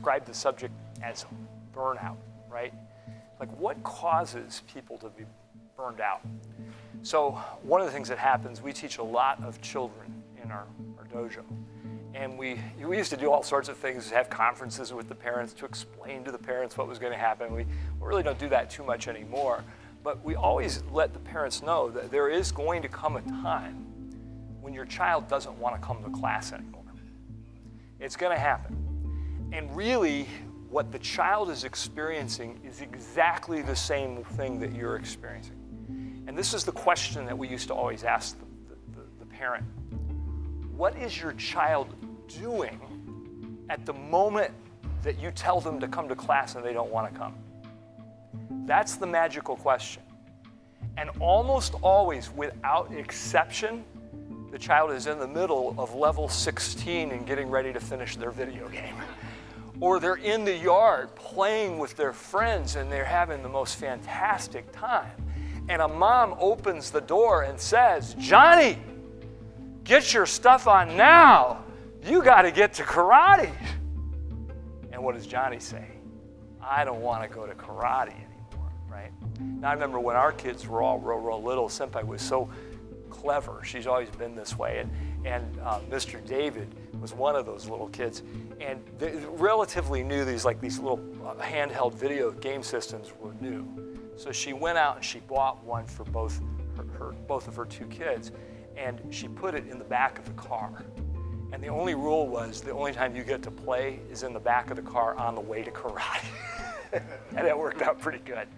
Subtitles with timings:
[0.00, 1.26] described the subject as
[1.76, 2.16] burnout,
[2.48, 2.72] right?
[3.38, 5.24] Like, what causes people to be
[5.76, 6.22] burned out?
[7.02, 7.32] So,
[7.62, 10.64] one of the things that happens, we teach a lot of children in our,
[10.96, 11.42] our dojo.
[12.14, 15.52] And we, we used to do all sorts of things, have conferences with the parents
[15.52, 17.54] to explain to the parents what was going to happen.
[17.54, 19.62] We, we really don't do that too much anymore.
[20.02, 23.84] But we always let the parents know that there is going to come a time
[24.62, 26.84] when your child doesn't want to come to class anymore.
[27.98, 28.89] It's going to happen.
[29.52, 30.28] And really,
[30.68, 35.56] what the child is experiencing is exactly the same thing that you're experiencing.
[36.28, 38.46] And this is the question that we used to always ask the,
[39.00, 39.64] the, the parent
[40.76, 41.94] What is your child
[42.28, 42.80] doing
[43.68, 44.52] at the moment
[45.02, 47.34] that you tell them to come to class and they don't want to come?
[48.64, 50.02] That's the magical question.
[50.96, 53.84] And almost always, without exception,
[54.52, 58.30] the child is in the middle of level 16 and getting ready to finish their
[58.30, 58.94] video game.
[59.80, 64.70] Or they're in the yard playing with their friends and they're having the most fantastic
[64.72, 65.10] time.
[65.68, 68.78] And a mom opens the door and says, Johnny,
[69.84, 71.64] get your stuff on now.
[72.04, 73.52] You got to get to karate.
[74.92, 75.86] And what does Johnny say?
[76.62, 79.12] I don't want to go to karate anymore, right?
[79.40, 82.50] Now, I remember when our kids were all real, real little, Senpai was so
[83.08, 83.60] clever.
[83.64, 84.78] She's always been this way.
[84.78, 84.90] And,
[85.24, 86.24] and uh, Mr.
[86.26, 88.22] David was one of those little kids.
[88.60, 93.66] And they relatively new, these like these little uh, handheld video game systems were new.
[94.16, 96.40] So she went out and she bought one for both,
[96.76, 98.32] her, her, both of her two kids.
[98.76, 100.84] And she put it in the back of the car.
[101.52, 104.40] And the only rule was the only time you get to play is in the
[104.40, 106.24] back of the car on the way to karate.
[107.36, 108.48] and it worked out pretty good.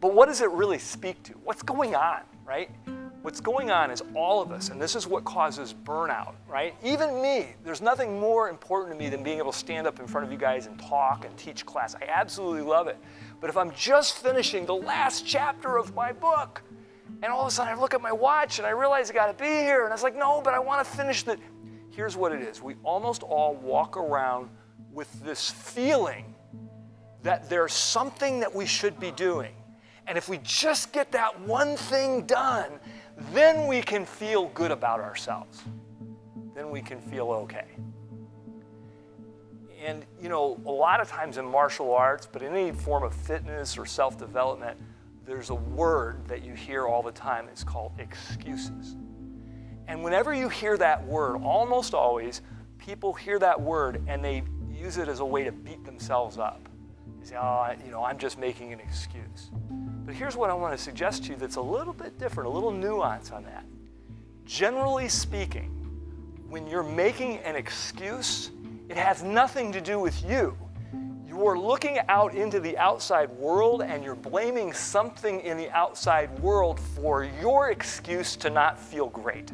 [0.00, 1.32] But what does it really speak to?
[1.44, 2.70] What's going on, right?
[3.28, 6.74] What's going on is all of us, and this is what causes burnout, right?
[6.82, 10.06] Even me, there's nothing more important to me than being able to stand up in
[10.06, 11.94] front of you guys and talk and teach class.
[11.94, 12.96] I absolutely love it.
[13.38, 16.62] But if I'm just finishing the last chapter of my book,
[17.22, 19.34] and all of a sudden I look at my watch and I realize I gotta
[19.34, 21.36] be here, and I was like, no, but I wanna finish the.
[21.90, 24.48] Here's what it is we almost all walk around
[24.90, 26.34] with this feeling
[27.24, 29.52] that there's something that we should be doing.
[30.08, 32.80] And if we just get that one thing done,
[33.32, 35.62] then we can feel good about ourselves.
[36.54, 37.66] Then we can feel okay.
[39.84, 43.14] And, you know, a lot of times in martial arts, but in any form of
[43.14, 44.78] fitness or self development,
[45.26, 47.46] there's a word that you hear all the time.
[47.52, 48.96] It's called excuses.
[49.88, 52.40] And whenever you hear that word, almost always,
[52.78, 54.42] people hear that word and they
[54.72, 56.66] use it as a way to beat themselves up.
[57.20, 59.50] They say, oh, you know, I'm just making an excuse.
[60.08, 62.50] But here's what I want to suggest to you that's a little bit different, a
[62.50, 63.66] little nuance on that.
[64.46, 65.68] Generally speaking,
[66.48, 68.50] when you're making an excuse,
[68.88, 70.56] it has nothing to do with you.
[71.28, 76.80] You're looking out into the outside world and you're blaming something in the outside world
[76.80, 79.52] for your excuse to not feel great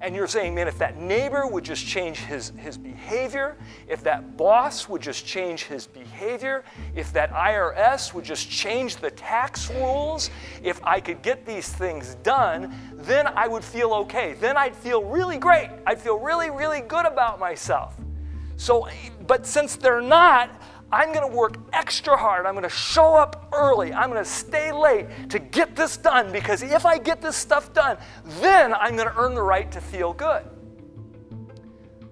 [0.00, 3.56] and you're saying, man, if that neighbor would just change his, his behavior,
[3.88, 9.10] if that boss would just change his behavior, if that IRS would just change the
[9.10, 10.30] tax rules,
[10.62, 14.34] if I could get these things done, then I would feel okay.
[14.34, 15.70] Then I'd feel really great.
[15.86, 17.96] I'd feel really, really good about myself.
[18.56, 18.88] So,
[19.26, 20.50] but since they're not,
[20.92, 22.46] I'm going to work extra hard.
[22.46, 23.92] I'm going to show up early.
[23.92, 27.72] I'm going to stay late to get this done because if I get this stuff
[27.72, 27.96] done,
[28.40, 30.44] then I'm going to earn the right to feel good.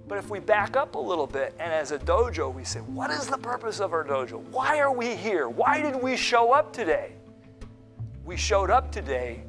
[0.08, 3.10] But if we back up a little bit and as a dojo, we say, what
[3.10, 4.42] is the purpose of our dojo?
[4.50, 5.48] Why are we here?
[5.48, 7.12] Why did we show up today?
[8.24, 9.44] We showed up today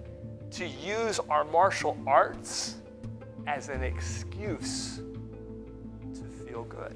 [0.51, 2.75] to use our martial arts
[3.47, 5.01] as an excuse
[6.13, 6.95] to feel good.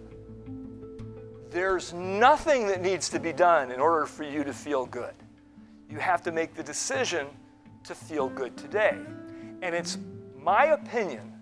[1.58, 5.16] There's nothing that needs to be done in order for you to feel good.
[5.90, 7.26] You have to make the decision
[7.86, 8.96] to feel good today.
[9.64, 9.98] And it's
[10.40, 11.34] my opinion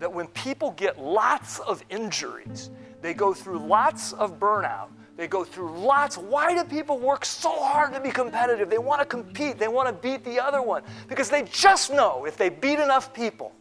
[0.00, 5.44] that when people get lots of injuries, they go through lots of burnout, they go
[5.44, 6.18] through lots.
[6.18, 8.70] Why do people work so hard to be competitive?
[8.70, 12.24] They want to compete, they want to beat the other one because they just know
[12.24, 13.52] if they beat enough people,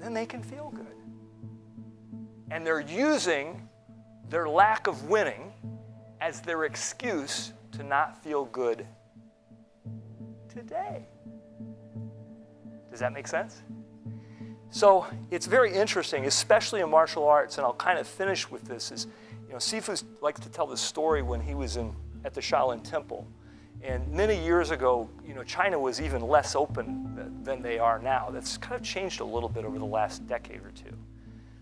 [0.00, 0.86] then they can feel good.
[2.50, 3.63] And they're using
[4.34, 5.52] their lack of winning
[6.20, 8.84] as their excuse to not feel good
[10.48, 11.06] today.
[12.90, 13.62] Does that make sense?
[14.70, 18.90] So it's very interesting, especially in martial arts, and I'll kind of finish with this.
[18.90, 19.06] Is
[19.46, 21.94] you know, Sifu likes to tell the story when he was in
[22.24, 23.28] at the Shaolin Temple,
[23.82, 28.30] and many years ago, you know, China was even less open than they are now.
[28.30, 30.98] That's kind of changed a little bit over the last decade or two.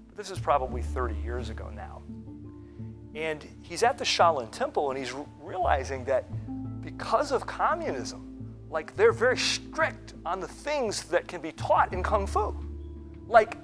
[0.09, 2.01] But this is probably 30 years ago now.
[3.15, 6.25] And he's at the Shaolin Temple and he's realizing that
[6.83, 12.03] because of communism, like they're very strict on the things that can be taught in
[12.03, 12.57] Kung Fu.
[13.29, 13.59] Like,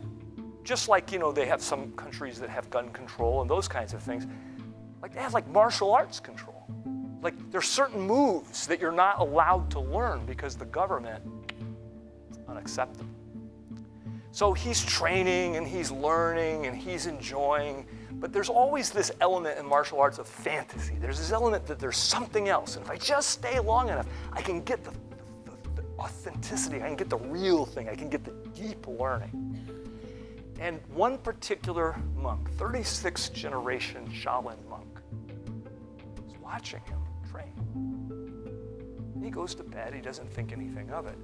[0.65, 3.95] just like, you know, they have some countries that have gun control and those kinds
[3.95, 4.27] of things,
[5.01, 6.67] like they have like martial arts control.
[7.23, 11.23] Like there's certain moves that you're not allowed to learn because the government
[12.31, 13.07] is unacceptable.
[14.31, 17.87] So he's training and he's learning and he's enjoying,
[18.21, 20.95] but there's always this element in martial arts of fantasy.
[21.01, 22.77] There's this element that there's something else.
[22.77, 24.91] And if I just stay long enough, I can get the,
[25.45, 29.69] the, the authenticity, I can get the real thing, I can get the deep learning.
[30.61, 34.99] And one particular monk, 36th generation Shaolin monk,
[36.29, 36.99] is watching him
[37.31, 37.53] train.
[39.23, 41.17] He goes to bed, he doesn't think anything of it.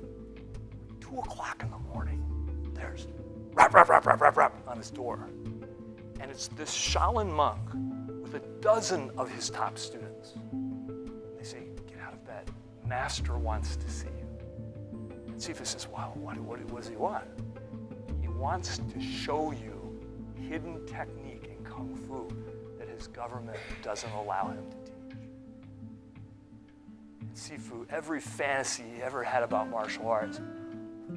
[1.00, 2.22] Two o'clock in the morning,
[2.74, 3.08] there's
[3.54, 5.28] rap, rap, rap, rap, rap, rap on his door.
[6.20, 7.60] And it's this Shaolin monk
[8.22, 10.34] with a dozen of his top students.
[11.38, 12.50] They say, Get out of bed.
[12.86, 15.08] Master wants to see you.
[15.26, 17.24] And Sifu says, Wow, what, what, what does he want?
[18.20, 20.00] He wants to show you
[20.48, 22.28] hidden technique in Kung Fu
[22.78, 25.16] that his government doesn't allow him to teach.
[27.20, 30.40] And Sifu, every fantasy he ever had about martial arts,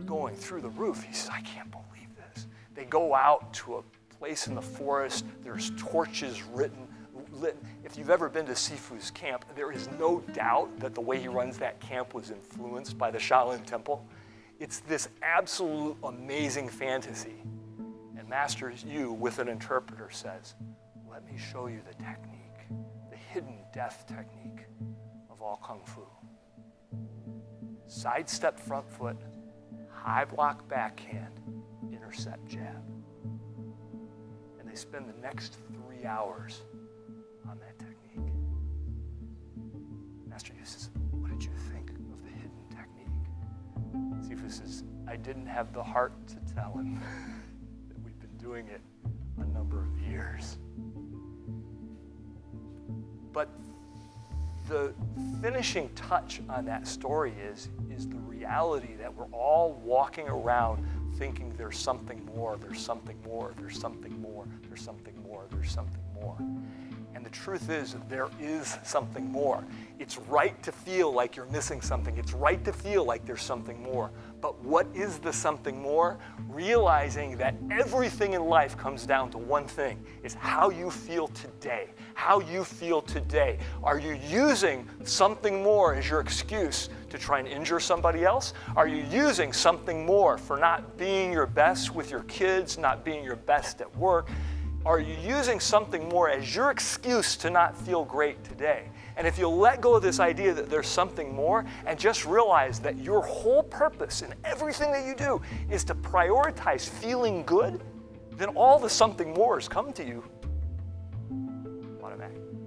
[0.05, 1.03] going through the roof.
[1.03, 2.47] He says, I can't believe this.
[2.73, 3.83] They go out to a
[4.19, 6.87] place in the forest, there's torches written,
[7.31, 7.57] lit.
[7.83, 11.27] If you've ever been to Sifu's camp, there is no doubt that the way he
[11.27, 14.05] runs that camp was influenced by the Shaolin Temple.
[14.59, 17.43] It's this absolute amazing fantasy.
[18.17, 20.55] And Master Yu, with an interpreter, says,
[21.09, 22.79] Let me show you the technique,
[23.09, 24.65] the hidden death technique
[25.29, 26.01] of all Kung Fu.
[27.87, 29.17] Sidestep front foot,
[29.89, 31.39] high block backhand,
[31.91, 32.96] intercept jab.
[34.77, 36.61] Spend the next three hours
[37.49, 38.31] on that technique.
[40.27, 40.61] Master Yu
[41.19, 44.37] What did you think of the hidden technique?
[44.39, 47.01] Sifu says, I didn't have the heart to tell him
[47.87, 48.81] that we've been doing it
[49.41, 50.59] a number of years.
[53.33, 53.49] But
[54.69, 54.93] the
[55.41, 60.85] finishing touch on that story is, is the reality that we're all walking around
[61.17, 66.03] thinking there's something more, there's something more, there's something more, there's something more, there's something
[66.13, 66.37] more.
[67.15, 69.63] And the truth is, there is something more.
[69.97, 72.15] It's right to feel like you're missing something.
[72.15, 74.11] It's right to feel like there's something more.
[74.39, 76.19] But what is the something more?
[76.47, 81.89] Realizing that everything in life comes down to one thing is how you feel today.
[82.13, 83.57] How you feel today.
[83.83, 88.53] Are you using something more as your excuse to try and injure somebody else?
[88.75, 93.23] Are you using something more for not being your best with your kids, not being
[93.23, 94.29] your best at work?
[94.85, 98.89] Are you using something more as your excuse to not feel great today?
[99.17, 102.79] And if you let go of this idea that there's something more and just realize
[102.79, 107.83] that your whole purpose in everything that you do is to prioritize feeling good,
[108.31, 110.23] then all the something mores come to you
[112.01, 112.66] automatically.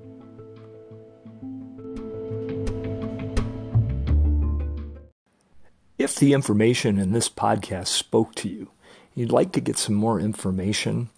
[6.10, 8.72] If the information in this podcast spoke to you,
[9.14, 11.08] you'd like to get some more information,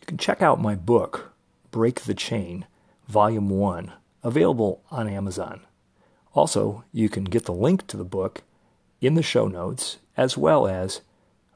[0.00, 1.32] you can check out my book,
[1.70, 2.66] Break the Chain,
[3.06, 3.92] Volume 1,
[4.24, 5.60] available on Amazon.
[6.32, 8.42] Also, you can get the link to the book
[9.00, 11.00] in the show notes, as well as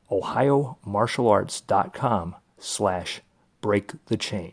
[0.08, 3.22] ohiomartialarts.com slash
[3.60, 4.52] break the chain.